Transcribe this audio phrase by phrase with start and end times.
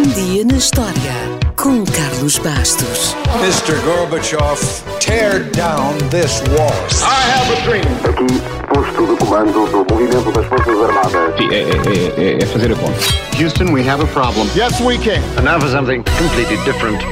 [0.00, 1.12] Um dia na história
[1.56, 3.14] com Carlos Bastos.
[3.42, 3.78] Mr.
[3.84, 4.58] Gorbachev,
[4.98, 6.72] tear down this wall.
[7.02, 7.84] I have a dream.
[8.08, 8.40] Aqui,
[8.72, 11.36] posto de comando do movimento das Forças Armadas.
[11.36, 12.98] Sim, é, é, é, é fazer a conta.
[13.38, 14.48] Houston, we have a problem.
[14.56, 15.20] Yes, we can.
[15.36, 17.02] And now for something completely different.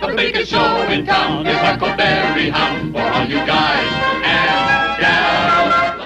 [0.00, 4.85] The biggest show in town is Huckleberry Hound for all you guys and.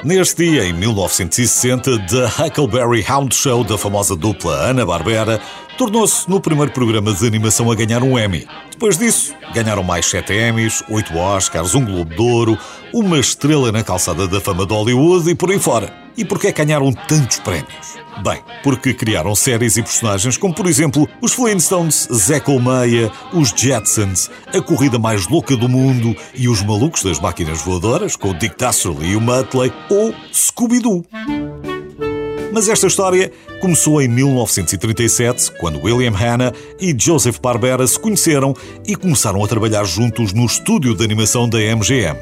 [0.02, 5.38] Neste dia, em 1960, The Huckleberry Hound Show da famosa dupla Ana-Barbera
[5.76, 8.46] tornou-se no primeiro programa de animação a ganhar um Emmy.
[8.70, 12.58] Depois disso, ganharam mais 7 Emmys, 8 Oscars, um Globo de Ouro,
[12.92, 15.92] uma estrela na calçada da fama de Hollywood e por aí fora.
[16.16, 17.98] E porquê ganharam tantos prémios?
[18.22, 24.30] Bem, porque criaram séries e personagens como, por exemplo, os Flintstones, Zé Colmeia, os Jetsons,
[24.52, 28.58] a corrida mais louca do mundo e os malucos das máquinas voadoras, com o Dick
[28.58, 31.04] Dastardly e o Muttley, ou Scooby-Doo.
[32.52, 38.54] Mas esta história começou em 1937, quando William Hanna e Joseph Barbera se conheceram
[38.86, 42.18] e começaram a trabalhar juntos no estúdio de animação da MGM.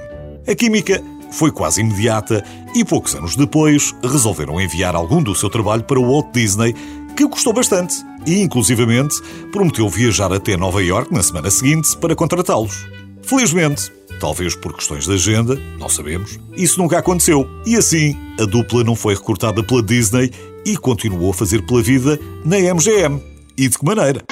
[0.46, 5.84] A química foi quase imediata e poucos anos depois resolveram enviar algum do seu trabalho
[5.84, 6.74] para o Walt Disney,
[7.16, 9.16] que gostou bastante e, inclusivamente,
[9.50, 12.86] prometeu viajar até Nova York na semana seguinte para contratá-los.
[13.22, 17.48] Felizmente, talvez por questões de agenda, não sabemos, isso nunca aconteceu.
[17.64, 20.30] E assim, a dupla não foi recortada pela Disney
[20.64, 23.22] e continuou a fazer pela vida na MGM.
[23.56, 24.22] E de que maneira?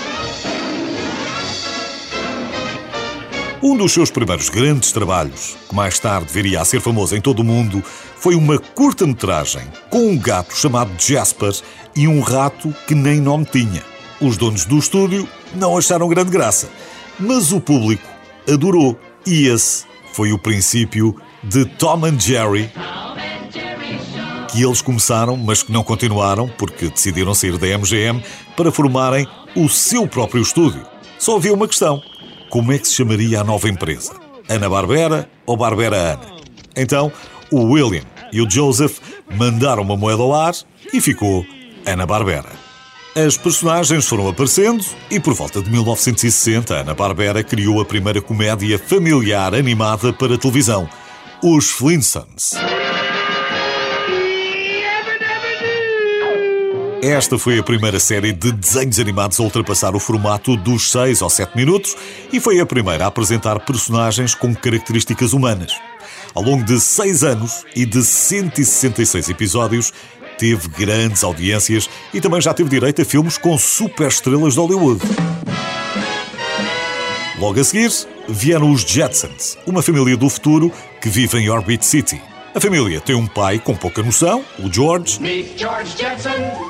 [3.62, 7.40] Um dos seus primeiros grandes trabalhos, que mais tarde viria a ser famoso em todo
[7.40, 7.82] o mundo,
[8.16, 11.52] foi uma curta-metragem com um gato chamado Jasper
[11.96, 13.82] e um rato que nem nome tinha.
[14.20, 16.68] Os donos do estúdio não acharam grande graça,
[17.18, 18.06] mas o público
[18.48, 18.98] adorou.
[19.26, 22.70] E esse foi o princípio de Tom and Jerry,
[24.50, 28.22] que eles começaram, mas que não continuaram, porque decidiram sair da MGM
[28.56, 30.86] para formarem o seu próprio estúdio.
[31.18, 32.00] Só havia uma questão:
[32.48, 34.14] como é que se chamaria a nova empresa?
[34.48, 36.36] Ana Barbera ou Barbera Ana?
[36.76, 37.10] Então,
[37.50, 38.98] o William e o Joseph
[39.34, 40.54] mandaram uma moeda ao ar
[40.92, 41.44] e ficou
[41.84, 42.65] Ana Barbera.
[43.16, 48.78] As personagens foram aparecendo e, por volta de 1960, Ana Barbera criou a primeira comédia
[48.78, 50.86] familiar animada para televisão,
[51.42, 52.52] Os Flintstones.
[57.02, 61.30] Esta foi a primeira série de desenhos animados a ultrapassar o formato dos 6 ou
[61.30, 61.96] 7 minutos
[62.30, 65.72] e foi a primeira a apresentar personagens com características humanas.
[66.34, 69.90] Ao longo de 6 anos e de 166 episódios,
[70.38, 75.00] teve grandes audiências e também já teve direito a filmes com superestrelas de Hollywood.
[77.38, 77.92] Logo a seguir,
[78.28, 82.20] vieram os Jetsons, uma família do futuro que vive em Orbit City.
[82.54, 85.20] A família tem um pai com pouca noção, o George.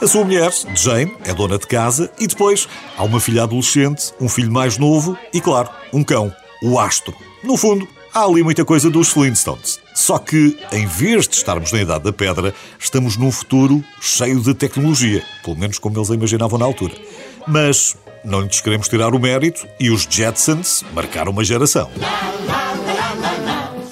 [0.02, 4.28] A sua mulher, Jane, é dona de casa e depois há uma filha adolescente, um
[4.28, 7.14] filho mais novo e, claro, um cão, o Astro.
[7.44, 9.78] No fundo, há ali muita coisa dos Flintstones.
[9.94, 14.54] Só que, em vez de estarmos na Idade da Pedra, estamos num futuro cheio de
[14.54, 16.94] tecnologia, pelo menos como eles a imaginavam na altura.
[17.46, 17.94] Mas
[18.24, 21.90] não lhes queremos tirar o mérito e os Jetsons marcaram uma geração.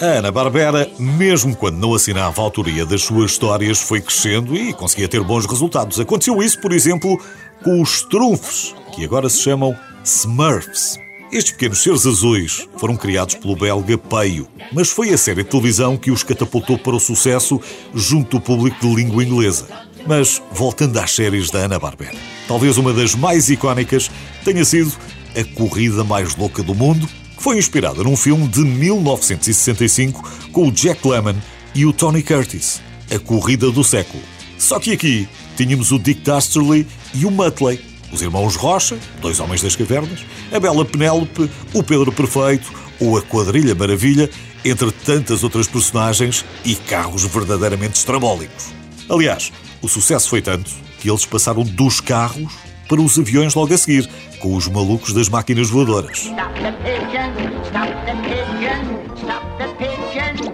[0.01, 4.73] A Ana Barbera, mesmo quando não assinava a autoria das suas histórias, foi crescendo e
[4.73, 6.01] conseguia ter bons resultados.
[6.01, 7.23] Aconteceu isso, por exemplo,
[7.63, 11.04] com os Trunfos, que agora se chamam Smurfs.
[11.35, 15.97] Estes pequenos seres azuis foram criados pelo belga Peio, mas foi a série de televisão
[15.97, 17.61] que os catapultou para o sucesso
[17.93, 19.67] junto do público de língua inglesa.
[20.07, 22.15] Mas, voltando às séries da Ana-Barbera,
[22.47, 24.09] talvez uma das mais icónicas
[24.45, 24.93] tenha sido
[25.35, 30.73] A Corrida Mais Louca do Mundo, que foi inspirada num filme de 1965 com o
[30.73, 31.35] Jack Lemmon
[31.75, 32.81] e o Tony Curtis,
[33.11, 34.23] A Corrida do Século.
[34.57, 37.81] Só que aqui tínhamos o Dick Dastardly e o Muttley,
[38.13, 43.23] os irmãos Rocha, dois homens das cavernas, a bela Penélope, o Pedro Perfeito ou a
[43.23, 44.31] Quadrilha Maravilha,
[44.65, 48.73] entre tantas outras personagens e carros verdadeiramente estrambólicos.
[49.09, 50.71] Aliás, o sucesso foi tanto
[51.01, 52.53] que eles passaram dos carros
[52.89, 54.09] para os aviões logo a seguir,
[54.39, 56.19] com os malucos das máquinas voadoras.
[56.19, 57.33] Stop the pigeon,
[57.67, 60.54] stop the pigeon, stop the pigeon.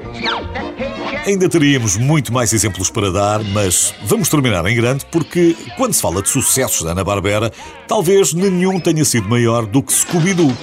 [1.26, 6.00] Ainda teríamos muito mais exemplos para dar, mas vamos terminar em grande porque, quando se
[6.02, 7.52] fala de sucessos da Ana-Barbera,
[7.86, 10.56] talvez nenhum tenha sido maior do que Scooby-Doo.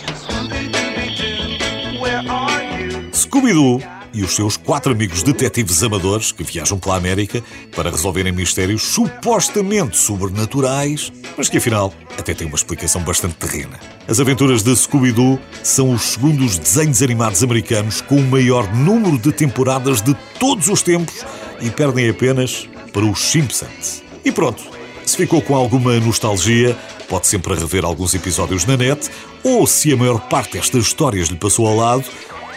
[3.13, 7.43] Scooby-Doo e os seus quatro amigos detetives amadores que viajam pela América
[7.75, 13.79] para resolverem mistérios supostamente sobrenaturais, mas que afinal até têm uma explicação bastante terrena.
[14.07, 19.31] As aventuras de Scooby-Doo são os segundos desenhos animados americanos com o maior número de
[19.31, 21.25] temporadas de todos os tempos
[21.61, 24.03] e perdem apenas para os Simpsons.
[24.23, 24.63] E pronto,
[25.07, 26.77] Se ficou com alguma nostalgia,
[27.07, 29.09] pode sempre rever alguns episódios na net,
[29.41, 32.03] ou se a maior parte destas histórias lhe passou ao lado,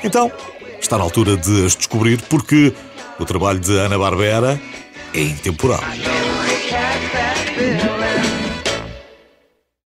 [0.03, 0.33] então
[0.91, 2.75] está na altura de as descobrir, porque
[3.21, 4.61] o trabalho de Ana Barbera
[5.15, 5.81] é intemporal.